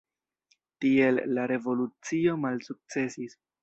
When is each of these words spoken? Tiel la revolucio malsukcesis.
Tiel 0.85 1.21
la 1.35 1.45
revolucio 1.53 2.39
malsukcesis. 2.47 3.43